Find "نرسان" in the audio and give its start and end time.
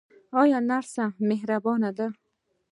0.69-1.09